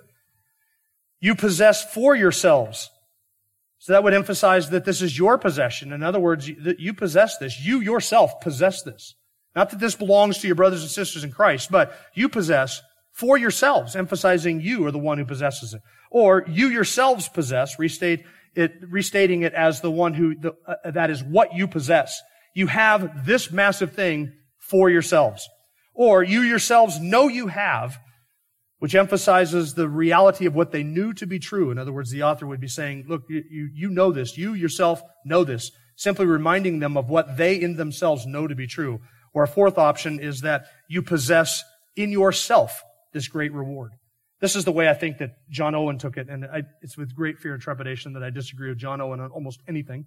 [1.26, 2.92] you possess for yourselves.
[3.80, 5.92] So that would emphasize that this is your possession.
[5.92, 7.60] In other words, that you possess this.
[7.60, 9.16] You yourself possess this.
[9.56, 12.80] Not that this belongs to your brothers and sisters in Christ, but you possess
[13.12, 15.82] for yourselves, emphasizing you are the one who possesses it.
[16.12, 21.10] Or you yourselves possess, restate it, restating it as the one who, the, uh, that
[21.10, 22.22] is what you possess.
[22.54, 25.50] You have this massive thing for yourselves.
[25.96, 27.98] Or you yourselves know you have
[28.80, 31.72] which emphasizes the reality of what they knew to be true.
[31.72, 34.38] In other words, the author would be saying, look, you, you know this.
[34.38, 35.72] You yourself know this.
[35.96, 39.00] Simply reminding them of what they in themselves know to be true.
[39.34, 41.64] Or a fourth option is that you possess
[41.96, 42.84] in yourself
[43.14, 43.92] this great reward.
[44.42, 47.16] This is the way I think that John Owen took it, and I, it's with
[47.16, 50.06] great fear and trepidation that I disagree with John Owen on almost anything.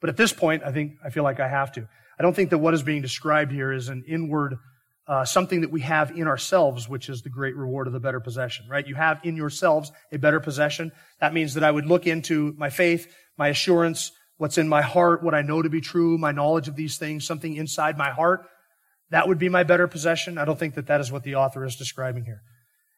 [0.00, 1.88] But at this point, I think, I feel like I have to.
[2.18, 4.56] I don't think that what is being described here is an inward
[5.06, 8.20] uh, something that we have in ourselves, which is the great reward of the better
[8.20, 8.86] possession, right?
[8.86, 10.92] You have in yourselves a better possession.
[11.20, 15.22] That means that I would look into my faith, my assurance, what's in my heart,
[15.22, 18.46] what I know to be true, my knowledge of these things, something inside my heart.
[19.10, 20.38] That would be my better possession.
[20.38, 22.42] I don't think that that is what the author is describing here.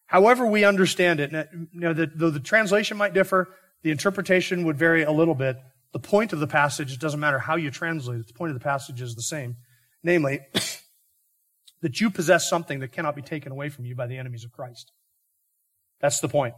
[0.06, 3.48] However we understand it, you know, the, though the translation might differ,
[3.82, 5.56] the interpretation would vary a little bit.
[5.92, 8.58] The point of the passage, it doesn't matter how you translate it, the point of
[8.58, 9.56] the passage is the same.
[10.02, 10.40] Namely,
[11.84, 14.50] that you possess something that cannot be taken away from you by the enemies of
[14.50, 14.90] Christ.
[16.00, 16.54] That's the point.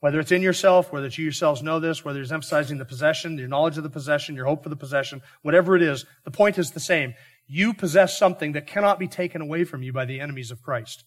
[0.00, 3.38] Whether it's in yourself, whether it's you yourselves know this, whether it's emphasizing the possession,
[3.38, 6.58] your knowledge of the possession, your hope for the possession, whatever it is, the point
[6.58, 7.14] is the same.
[7.46, 11.04] You possess something that cannot be taken away from you by the enemies of Christ.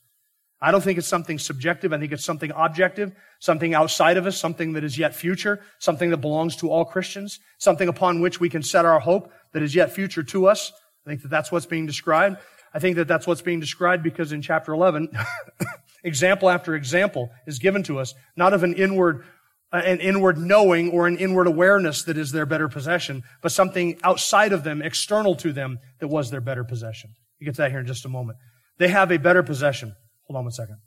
[0.61, 1.91] I don't think it's something subjective.
[1.91, 6.11] I think it's something objective, something outside of us, something that is yet future, something
[6.11, 9.75] that belongs to all Christians, something upon which we can set our hope that is
[9.75, 10.71] yet future to us.
[11.05, 12.37] I think that that's what's being described.
[12.73, 15.10] I think that that's what's being described because in chapter 11,
[16.03, 19.25] example after example is given to us, not of an inward,
[19.71, 23.99] uh, an inward knowing or an inward awareness that is their better possession, but something
[24.03, 27.12] outside of them, external to them, that was their better possession.
[27.39, 28.38] We get to that here in just a moment.
[28.77, 29.95] They have a better possession.
[30.27, 30.77] Hold on one second.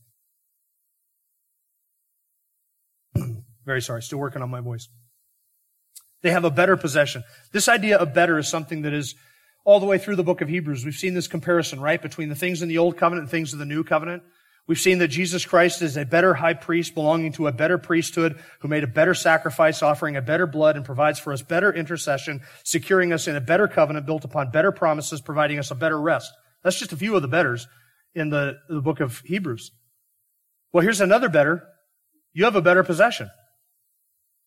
[3.67, 4.89] Very sorry, still working on my voice.
[6.23, 7.25] They have a better possession.
[7.53, 9.15] This idea of better is something that is
[9.65, 10.85] all the way through the book of Hebrews.
[10.85, 13.59] We've seen this comparison, right, between the things in the old covenant and things of
[13.59, 14.23] the new covenant.
[14.69, 18.39] We've seen that Jesus Christ is a better high priest belonging to a better priesthood
[18.61, 22.43] who made a better sacrifice, offering a better blood and provides for us better intercession,
[22.63, 26.33] securing us in a better covenant built upon better promises, providing us a better rest.
[26.63, 27.67] That's just a few of the betters
[28.15, 29.73] in the, the book of Hebrews.
[30.73, 31.65] Well, here's another better.
[32.33, 33.31] You have a better possession.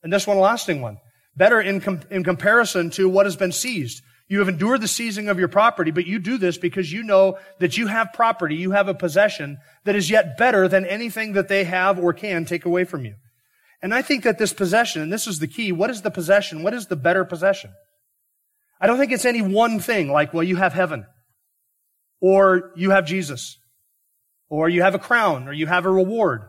[0.01, 0.97] And this one, a lasting one.
[1.35, 4.01] Better in, com- in comparison to what has been seized.
[4.27, 7.37] You have endured the seizing of your property, but you do this because you know
[7.59, 11.47] that you have property, you have a possession that is yet better than anything that
[11.47, 13.15] they have or can take away from you.
[13.81, 16.63] And I think that this possession, and this is the key, what is the possession?
[16.63, 17.71] What is the better possession?
[18.81, 21.05] I don't think it's any one thing like, well, you have heaven,
[22.19, 23.57] or you have Jesus,
[24.49, 26.41] or you have a crown, or you have a reward.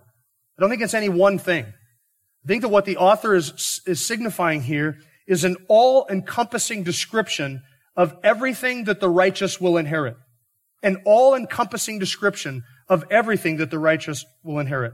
[0.56, 1.66] I don't think it's any one thing.
[1.66, 7.62] I think that what the author is, is signifying here is an all-encompassing description
[7.96, 10.16] of everything that the righteous will inherit.
[10.82, 14.92] An all-encompassing description of everything that the righteous will inherit.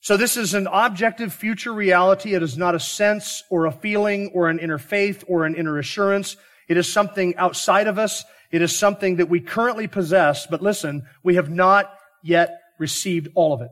[0.00, 2.34] So this is an objective future reality.
[2.34, 5.78] It is not a sense or a feeling or an inner faith or an inner
[5.78, 6.36] assurance.
[6.68, 8.24] It is something outside of us.
[8.50, 13.54] It is something that we currently possess, but listen, we have not yet received all
[13.54, 13.70] of it.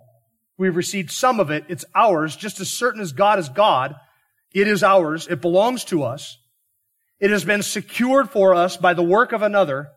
[0.56, 1.64] We've received some of it.
[1.68, 3.94] It's ours, just as certain as God is God.
[4.52, 5.26] It is ours.
[5.28, 6.38] It belongs to us.
[7.20, 9.88] It has been secured for us by the work of another.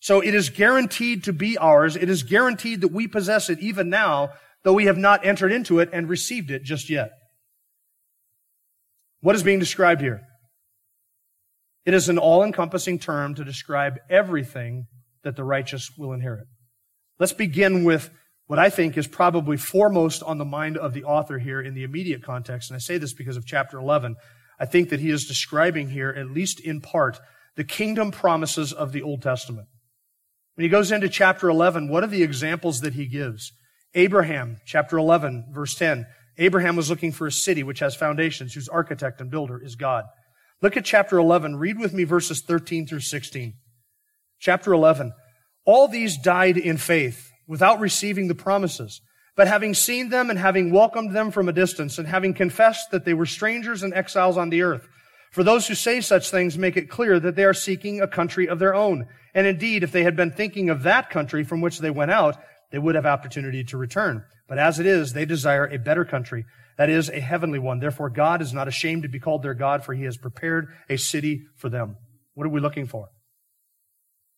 [0.00, 1.94] So it is guaranteed to be ours.
[1.94, 4.30] It is guaranteed that we possess it even now,
[4.64, 7.10] though we have not entered into it and received it just yet.
[9.20, 10.22] What is being described here?
[11.84, 14.86] It is an all-encompassing term to describe everything
[15.22, 16.46] that the righteous will inherit.
[17.18, 18.10] Let's begin with
[18.46, 21.84] what I think is probably foremost on the mind of the author here in the
[21.84, 24.16] immediate context, and I say this because of chapter 11,
[24.58, 27.18] I think that he is describing here, at least in part,
[27.56, 29.68] the kingdom promises of the Old Testament.
[30.54, 33.52] When he goes into chapter 11, what are the examples that he gives?
[33.94, 36.06] Abraham, chapter 11, verse 10.
[36.38, 40.04] Abraham was looking for a city which has foundations, whose architect and builder is God.
[40.62, 41.56] Look at chapter 11.
[41.56, 43.54] Read with me verses 13 through 16.
[44.38, 45.12] Chapter 11.
[45.64, 49.00] All these died in faith without receiving the promises.
[49.34, 53.04] But having seen them and having welcomed them from a distance and having confessed that
[53.04, 54.86] they were strangers and exiles on the earth,
[55.30, 58.46] for those who say such things make it clear that they are seeking a country
[58.46, 59.06] of their own.
[59.34, 62.36] And indeed, if they had been thinking of that country from which they went out,
[62.70, 64.24] they would have opportunity to return.
[64.48, 66.44] But as it is, they desire a better country,
[66.76, 67.78] that is, a heavenly one.
[67.78, 70.98] Therefore, God is not ashamed to be called their God, for he has prepared a
[70.98, 71.96] city for them.
[72.34, 73.08] What are we looking for?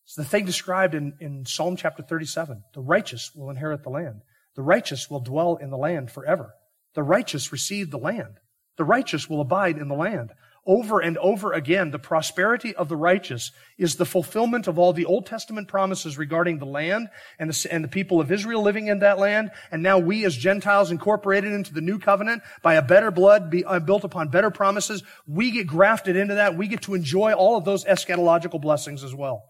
[0.05, 2.63] It's the thing described in, in Psalm chapter 37.
[2.73, 4.21] The righteous will inherit the land.
[4.55, 6.55] The righteous will dwell in the land forever.
[6.93, 8.39] The righteous receive the land.
[8.77, 10.31] The righteous will abide in the land.
[10.67, 15.05] Over and over again, the prosperity of the righteous is the fulfillment of all the
[15.05, 18.99] Old Testament promises regarding the land and the, and the people of Israel living in
[18.99, 19.51] that land.
[19.69, 23.63] And now we as Gentiles incorporated into the new covenant by a better blood be,
[23.63, 26.57] uh, built upon better promises, we get grafted into that.
[26.57, 29.43] We get to enjoy all of those eschatological blessings as well.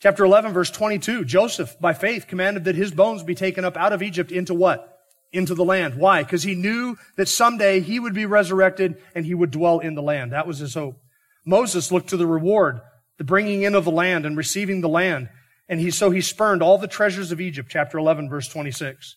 [0.00, 3.92] Chapter 11, verse 22, Joseph, by faith, commanded that his bones be taken up out
[3.92, 5.00] of Egypt into what?
[5.32, 5.96] Into the land.
[5.96, 6.22] Why?
[6.22, 10.02] Because he knew that someday he would be resurrected and he would dwell in the
[10.02, 10.32] land.
[10.32, 11.00] That was his hope.
[11.44, 12.80] Moses looked to the reward,
[13.16, 15.30] the bringing in of the land and receiving the land.
[15.68, 19.16] And he, so he spurned all the treasures of Egypt, chapter 11, verse 26.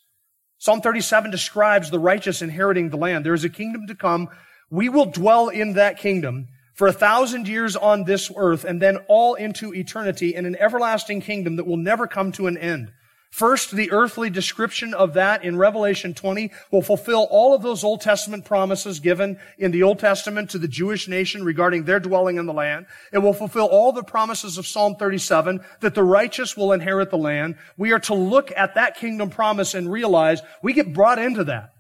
[0.58, 3.24] Psalm 37 describes the righteous inheriting the land.
[3.24, 4.30] There is a kingdom to come.
[4.72, 8.98] We will dwell in that kingdom for a thousand years on this earth and then
[9.08, 12.92] all into eternity in an everlasting kingdom that will never come to an end.
[13.32, 18.02] First, the earthly description of that in Revelation 20 will fulfill all of those Old
[18.02, 22.46] Testament promises given in the Old Testament to the Jewish nation regarding their dwelling in
[22.46, 22.88] the land.
[23.14, 27.18] It will fulfill all the promises of Psalm 37 that the righteous will inherit the
[27.18, 27.56] land.
[27.78, 31.74] We are to look at that kingdom promise and realize we get brought into that.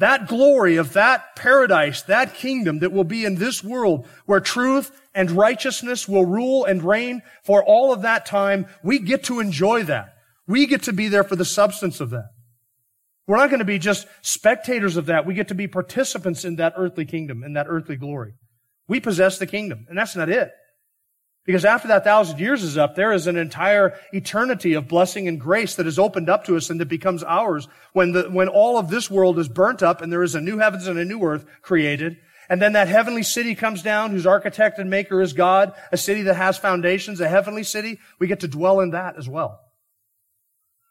[0.00, 4.98] That glory of that paradise, that kingdom that will be in this world where truth
[5.14, 9.82] and righteousness will rule and reign for all of that time, we get to enjoy
[9.82, 10.14] that.
[10.46, 12.30] We get to be there for the substance of that.
[13.26, 15.26] We're not going to be just spectators of that.
[15.26, 18.32] We get to be participants in that earthly kingdom and that earthly glory.
[18.88, 20.50] We possess the kingdom, and that's not it.
[21.46, 25.40] Because after that thousand years is up, there is an entire eternity of blessing and
[25.40, 28.78] grace that is opened up to us and that becomes ours when the, when all
[28.78, 31.22] of this world is burnt up and there is a new heavens and a new
[31.22, 32.18] earth created.
[32.50, 36.22] And then that heavenly city comes down whose architect and maker is God, a city
[36.22, 37.98] that has foundations, a heavenly city.
[38.18, 39.60] We get to dwell in that as well.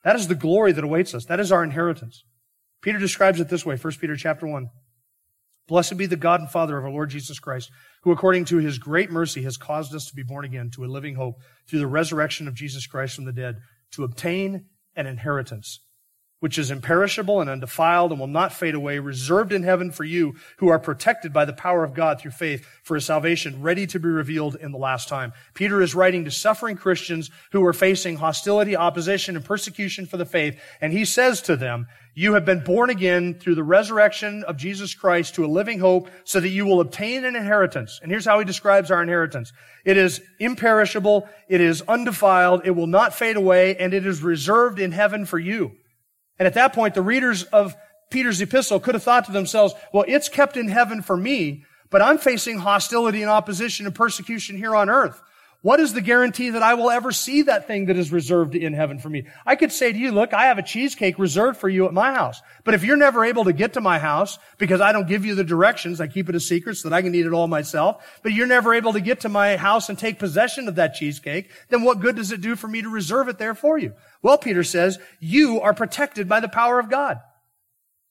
[0.03, 1.25] That is the glory that awaits us.
[1.25, 2.23] That is our inheritance.
[2.81, 4.69] Peter describes it this way, 1 Peter chapter 1.
[5.67, 7.69] Blessed be the God and Father of our Lord Jesus Christ,
[8.03, 10.87] who according to his great mercy has caused us to be born again to a
[10.87, 13.57] living hope through the resurrection of Jesus Christ from the dead,
[13.91, 15.79] to obtain an inheritance
[16.39, 20.35] which is imperishable and undefiled and will not fade away, reserved in heaven for you
[20.57, 23.99] who are protected by the power of God through faith for a salvation ready to
[23.99, 25.33] be revealed in the last time.
[25.53, 30.25] Peter is writing to suffering Christians who are facing hostility, opposition, and persecution for the
[30.25, 30.59] faith.
[30.81, 34.93] And he says to them, you have been born again through the resurrection of Jesus
[34.93, 37.99] Christ to a living hope so that you will obtain an inheritance.
[38.01, 39.53] And here's how he describes our inheritance.
[39.85, 41.29] It is imperishable.
[41.47, 42.63] It is undefiled.
[42.65, 45.77] It will not fade away and it is reserved in heaven for you.
[46.39, 47.75] And at that point, the readers of
[48.09, 52.01] Peter's epistle could have thought to themselves, well, it's kept in heaven for me, but
[52.01, 55.21] I'm facing hostility and opposition and persecution here on earth.
[55.62, 58.74] What is the guarantee that I will ever see that thing that is reserved in
[58.74, 59.28] heaven for me?
[59.45, 62.14] I could say to you, look, I have a cheesecake reserved for you at my
[62.14, 62.41] house.
[62.64, 65.36] But if you're never able to get to my house because I don't give you
[65.36, 68.20] the directions, I keep it a secret so that I can eat it all myself,
[68.24, 71.51] but you're never able to get to my house and take possession of that cheesecake,
[71.68, 73.93] then what good does it do for me to reserve it there for you?
[74.22, 77.20] Well, Peter says, you are protected by the power of God.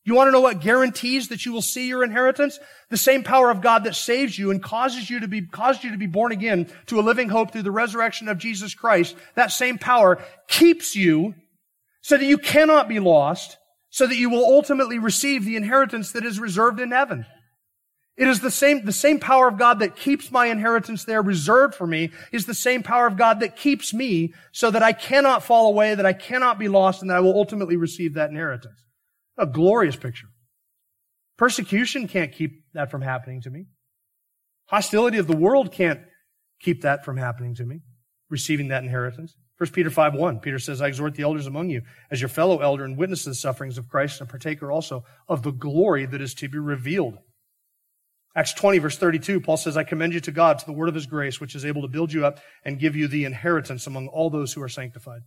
[0.08, 2.58] You want to know what guarantees that you will see your inheritance?
[2.88, 5.90] The same power of God that saves you and causes you to be, caused you
[5.90, 9.14] to be born again to a living hope through the resurrection of Jesus Christ.
[9.34, 11.34] That same power keeps you
[12.00, 13.58] so that you cannot be lost,
[13.90, 17.26] so that you will ultimately receive the inheritance that is reserved in heaven.
[18.16, 21.74] It is the same, the same power of God that keeps my inheritance there reserved
[21.74, 25.42] for me is the same power of God that keeps me so that I cannot
[25.42, 28.87] fall away, that I cannot be lost, and that I will ultimately receive that inheritance.
[29.38, 30.28] A glorious picture.
[31.36, 33.66] Persecution can't keep that from happening to me.
[34.66, 36.00] Hostility of the world can't
[36.60, 37.80] keep that from happening to me,
[38.28, 39.36] receiving that inheritance.
[39.58, 42.58] 1 Peter 5 1, Peter says, I exhort the elders among you as your fellow
[42.58, 46.20] elder and witness of the sufferings of Christ and partaker also of the glory that
[46.20, 47.18] is to be revealed.
[48.36, 50.94] Acts 20 verse 32, Paul says, I commend you to God, to the word of
[50.94, 54.08] his grace, which is able to build you up and give you the inheritance among
[54.08, 55.22] all those who are sanctified.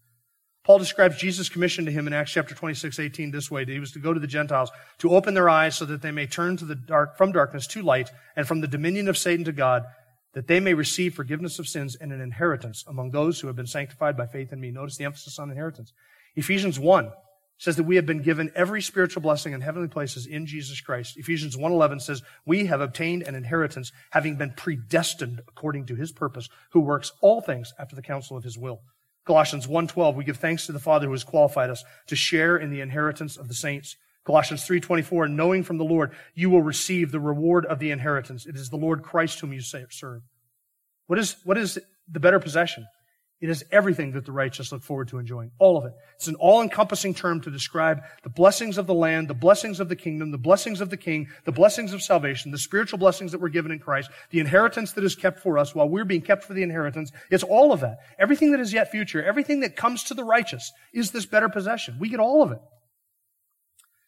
[0.64, 3.66] Paul describes Jesus' commission to him in Acts chapter 26, 18 this way.
[3.66, 6.12] That he was to go to the Gentiles to open their eyes so that they
[6.12, 9.44] may turn to the dark, from darkness to light and from the dominion of Satan
[9.46, 9.84] to God,
[10.34, 13.66] that they may receive forgiveness of sins and an inheritance among those who have been
[13.66, 14.70] sanctified by faith in me.
[14.70, 15.94] Notice the emphasis on inheritance.
[16.36, 17.12] Ephesians 1
[17.58, 21.18] says that we have been given every spiritual blessing in heavenly places in Jesus Christ.
[21.18, 26.50] Ephesians 1:11 says, "We have obtained an inheritance having been predestined according to his purpose,
[26.72, 28.82] who works all things after the counsel of his will."
[29.26, 32.72] Colossians 1:12 we give thanks to the Father who has qualified us to share in
[32.72, 33.96] the inheritance of the saints.
[34.24, 38.46] Colossians 3:24 knowing from the Lord you will receive the reward of the inheritance.
[38.46, 40.24] It is the Lord Christ whom you serve.
[41.08, 42.88] What is what is the better possession?
[43.42, 45.50] It is everything that the righteous look forward to enjoying.
[45.58, 45.94] All of it.
[46.16, 49.96] It's an all-encompassing term to describe the blessings of the land, the blessings of the
[49.96, 53.50] kingdom, the blessings of the king, the blessings of salvation, the spiritual blessings that we're
[53.50, 56.54] given in Christ, the inheritance that is kept for us while we're being kept for
[56.54, 57.12] the inheritance.
[57.32, 57.98] It's all of that.
[58.20, 61.98] Everything that is yet future, everything that comes to the righteous is this better possession.
[62.00, 62.60] We get all of it.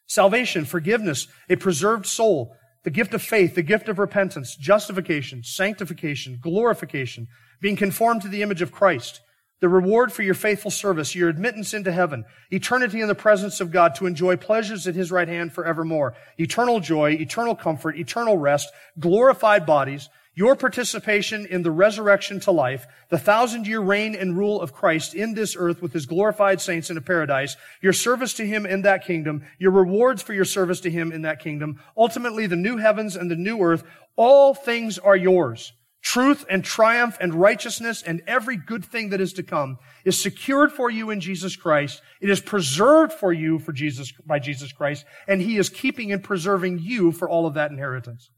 [0.06, 2.54] Salvation, forgiveness, a preserved soul,
[2.84, 7.26] the gift of faith, the gift of repentance, justification, sanctification, glorification,
[7.60, 9.22] being conformed to the image of Christ,
[9.60, 13.70] the reward for your faithful service, your admittance into heaven, eternity in the presence of
[13.70, 18.72] God to enjoy pleasures at his right hand forevermore, eternal joy, eternal comfort, eternal rest,
[18.98, 24.60] glorified bodies, your participation in the resurrection to life, the thousand year reign and rule
[24.60, 28.46] of Christ in this earth with his glorified saints in a paradise, your service to
[28.46, 32.46] him in that kingdom, your rewards for your service to him in that kingdom, ultimately
[32.46, 33.84] the new heavens and the new earth,
[34.16, 35.72] all things are yours.
[36.04, 40.70] Truth and triumph and righteousness and every good thing that is to come is secured
[40.70, 42.02] for you in Jesus Christ.
[42.20, 46.22] It is preserved for you for Jesus, by Jesus Christ, and He is keeping and
[46.22, 48.30] preserving you for all of that inheritance.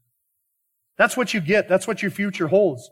[0.97, 1.67] That's what you get.
[1.67, 2.89] That's what your future holds.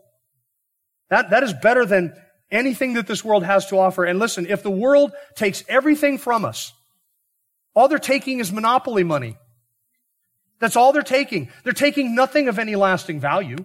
[1.08, 2.12] That, that is better than
[2.50, 4.04] anything that this world has to offer.
[4.04, 6.74] And listen, if the world takes everything from us,
[7.74, 9.38] all they're taking is monopoly money.
[10.58, 11.50] That's all they're taking.
[11.64, 13.64] They're taking nothing of any lasting value.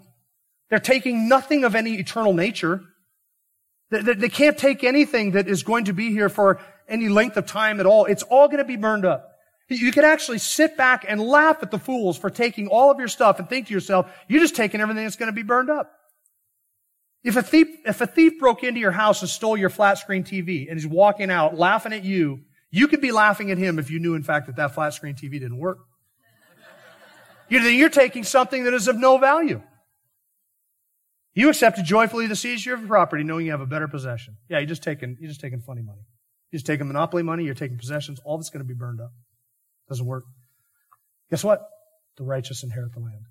[0.72, 2.82] They're taking nothing of any eternal nature.
[3.90, 7.82] They, can't take anything that is going to be here for any length of time
[7.82, 8.06] at all.
[8.06, 9.28] It's all going to be burned up.
[9.68, 13.10] You can actually sit back and laugh at the fools for taking all of your
[13.10, 15.92] stuff and think to yourself, you're just taking everything that's going to be burned up.
[17.22, 20.24] If a thief, if a thief broke into your house and stole your flat screen
[20.24, 23.92] TV and he's walking out laughing at you, you could be laughing at him if
[23.92, 25.80] you knew in fact that that flat screen TV didn't work.
[27.50, 29.62] You're taking something that is of no value.
[31.34, 34.36] You accepted joyfully the seizure of property, knowing you have a better possession.
[34.50, 36.02] Yeah, you're just taking, you're just taking funny money.
[36.52, 39.12] You're just taking monopoly money, you're taking possessions, all that's going to be burned up.
[39.88, 40.26] Doesn't work.
[41.30, 41.62] Guess what?
[42.18, 43.26] The righteous inherit the land.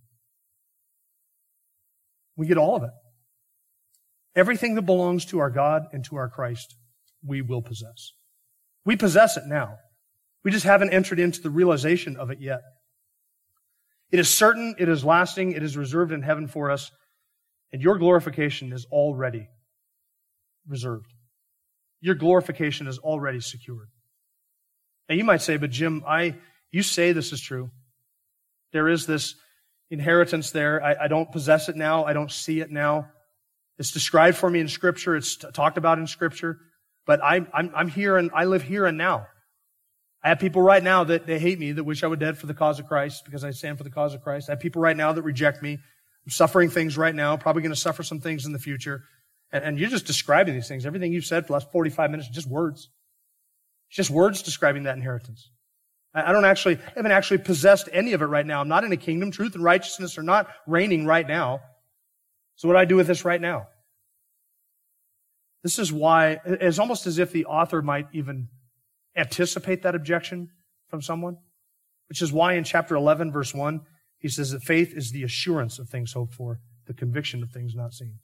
[2.36, 2.90] We get all of it.
[4.34, 6.74] Everything that belongs to our God and to our Christ,
[7.22, 8.12] we will possess.
[8.86, 9.76] We possess it now.
[10.42, 12.61] We just haven't entered into the realization of it yet.
[14.11, 16.90] It is certain, it is lasting, it is reserved in heaven for us,
[17.72, 19.48] and your glorification is already
[20.66, 21.12] reserved.
[22.00, 23.88] Your glorification is already secured.
[25.08, 26.36] Now you might say, but Jim, I,
[26.70, 27.70] you say this is true.
[28.72, 29.34] There is this
[29.90, 30.82] inheritance there.
[30.82, 32.04] I, I don't possess it now.
[32.04, 33.08] I don't see it now.
[33.78, 35.16] It's described for me in Scripture.
[35.16, 36.58] It's t- talked about in Scripture.
[37.06, 39.26] But I, I'm, I'm here and I live here and now.
[40.22, 42.46] I have people right now that they hate me, that wish I were dead for
[42.46, 44.48] the cause of Christ because I stand for the cause of Christ.
[44.48, 45.78] I have people right now that reject me.
[46.24, 49.04] I'm suffering things right now, probably going to suffer some things in the future.
[49.52, 50.86] And, and, you're just describing these things.
[50.86, 52.88] Everything you've said for the last 45 minutes is just words.
[53.88, 55.50] It's just words describing that inheritance.
[56.14, 58.60] I, I don't actually, I haven't actually possessed any of it right now.
[58.60, 59.30] I'm not in a kingdom.
[59.30, 61.60] Truth and righteousness are not reigning right now.
[62.56, 63.68] So what do I do with this right now?
[65.62, 68.48] This is why, it's almost as if the author might even
[69.16, 70.50] anticipate that objection
[70.88, 71.36] from someone,
[72.08, 73.80] which is why in chapter 11, verse 1,
[74.20, 77.74] he says that faith is the assurance of things hoped for, the conviction of things
[77.74, 78.18] not seen.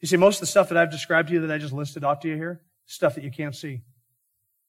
[0.00, 2.02] You see, most of the stuff that I've described to you that I just listed
[2.02, 3.82] off to you here, stuff that you can't see.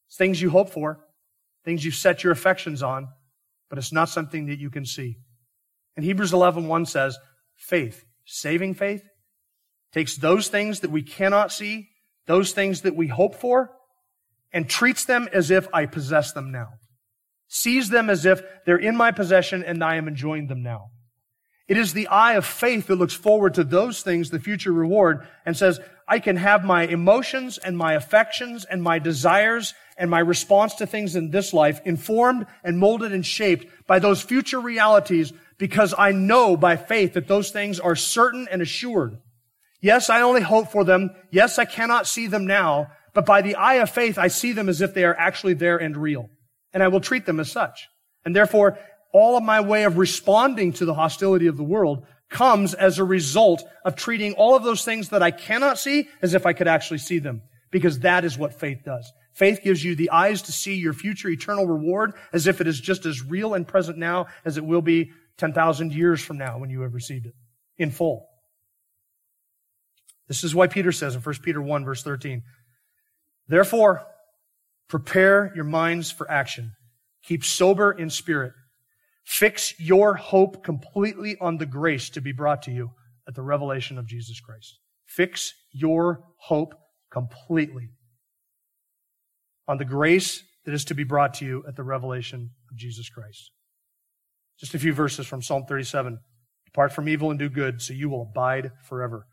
[0.07, 0.99] It's things you hope for,
[1.63, 3.07] things you set your affections on,
[3.69, 5.17] but it's not something that you can see.
[5.95, 7.17] And Hebrews 11, 1 says,
[7.55, 9.03] faith Saving faith
[9.91, 11.89] takes those things that we cannot see,
[12.27, 13.71] those things that we hope for,
[14.53, 16.73] and treats them as if I possess them now.
[17.53, 20.91] Sees them as if they're in my possession and I am enjoying them now.
[21.67, 25.27] It is the eye of faith that looks forward to those things, the future reward,
[25.45, 30.19] and says, I can have my emotions and my affections and my desires and my
[30.19, 35.33] response to things in this life informed and molded and shaped by those future realities
[35.57, 39.17] because I know by faith that those things are certain and assured.
[39.81, 41.09] Yes, I only hope for them.
[41.31, 44.69] Yes, I cannot see them now, but by the eye of faith, I see them
[44.69, 46.29] as if they are actually there and real.
[46.73, 47.87] And I will treat them as such.
[48.25, 48.79] And therefore,
[49.13, 53.03] all of my way of responding to the hostility of the world comes as a
[53.03, 56.67] result of treating all of those things that I cannot see as if I could
[56.67, 57.41] actually see them.
[57.71, 59.11] Because that is what faith does.
[59.33, 62.79] Faith gives you the eyes to see your future eternal reward as if it is
[62.79, 66.69] just as real and present now as it will be 10,000 years from now when
[66.69, 67.33] you have received it
[67.77, 68.27] in full.
[70.27, 72.43] This is why Peter says in 1 Peter 1 verse 13,
[73.47, 74.05] Therefore,
[74.91, 76.73] prepare your minds for action.
[77.23, 78.51] Keep sober in spirit.
[79.23, 82.89] Fix your hope completely on the grace to be brought to you
[83.25, 84.79] at the revelation of Jesus Christ.
[85.05, 86.73] Fix your hope
[87.09, 87.91] completely
[89.65, 93.07] on the grace that is to be brought to you at the revelation of Jesus
[93.07, 93.49] Christ.
[94.59, 96.19] Just a few verses from Psalm 37.
[96.65, 99.25] Depart from evil and do good, so you will abide forever.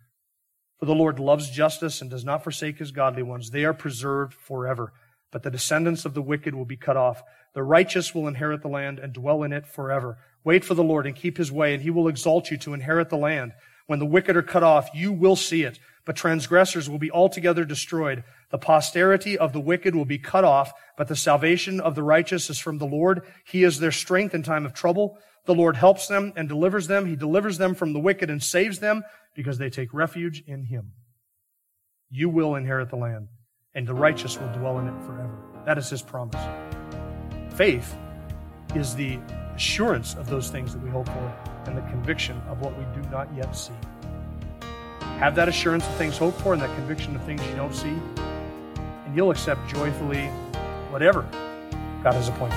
[0.79, 3.51] For the Lord loves justice and does not forsake his godly ones.
[3.51, 4.93] They are preserved forever.
[5.31, 7.23] But the descendants of the wicked will be cut off.
[7.55, 10.19] The righteous will inherit the land and dwell in it forever.
[10.45, 13.11] Wait for the Lord and keep his way, and he will exalt you to inherit
[13.11, 13.53] the land.
[13.87, 17.65] When the wicked are cut off, you will see it, but transgressors will be altogether
[17.65, 18.23] destroyed.
[18.51, 22.51] The posterity of the wicked will be cut off, but the salvation of the righteous
[22.51, 23.23] is from the Lord.
[23.47, 25.19] He is their strength in time of trouble.
[25.47, 27.07] The Lord helps them and delivers them.
[27.07, 29.03] He delivers them from the wicked and saves them
[29.35, 30.93] because they take refuge in Him.
[32.11, 33.29] You will inherit the land,
[33.75, 35.37] and the righteous will dwell in it forever.
[35.65, 36.41] That is His promise.
[37.55, 37.97] Faith
[38.75, 39.19] is the
[39.55, 43.09] assurance of those things that we hope for and the conviction of what we do
[43.11, 43.73] not yet see.
[45.19, 47.97] Have that assurance of things hoped for and that conviction of things you don't see
[49.09, 50.27] and you'll accept joyfully
[50.91, 51.23] whatever
[52.03, 52.57] God has appointed.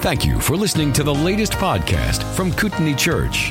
[0.00, 3.50] Thank you for listening to the latest podcast from Kootenai Church.